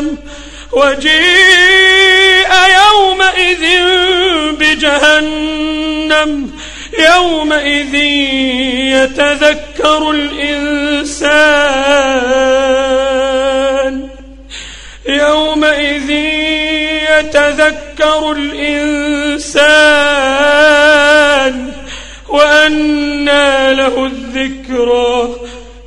[0.00, 0.16] بجهنم
[0.72, 3.64] وجيء يومئذ
[4.60, 6.30] بجهنم
[6.98, 7.94] يومئذ
[8.94, 11.56] يتذكر الإنسان.
[15.08, 16.10] يومئذ
[17.10, 19.56] يتذكر الإنسان
[22.28, 25.36] وأنى له الذكرى.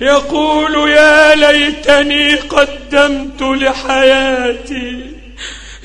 [0.00, 5.12] يقول يا ليتني قدمت لحياتي.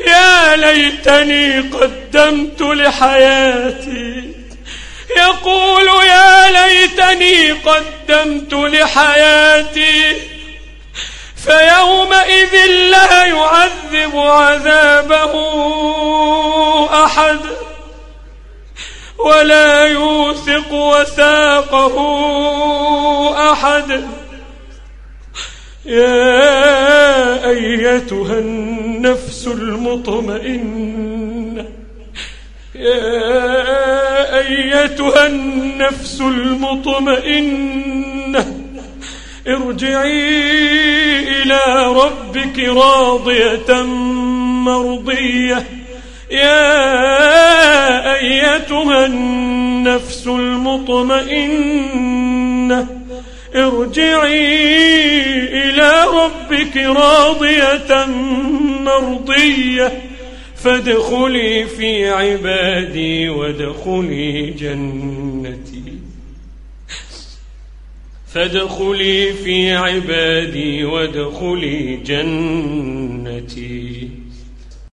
[0.07, 4.31] يا ليتني قدمت لحياتي.
[5.17, 10.15] يقول يا ليتني قدمت لحياتي.
[11.43, 15.33] فيومئذ لا يعذب عذابه
[17.05, 17.39] أحد
[19.17, 21.95] ولا يوثق وثاقه
[23.51, 24.20] أحد.
[25.85, 31.01] يا أيتها النفس المطمئنة
[32.75, 37.81] يا أيتها النفس المطمئنة
[39.47, 40.51] ارجعي
[41.41, 43.83] إلى ربك راضية
[44.65, 45.65] مرضية.
[46.31, 51.41] يا أيتها النفس المطمئنة
[53.55, 54.71] ارجعي
[55.43, 58.05] إلى ربك راضية
[58.85, 60.01] مرضية
[60.55, 65.83] فادخلي في عبادي وادخلي جنتي.
[68.33, 73.61] فادخلي في عبادي وادخلي جنتي.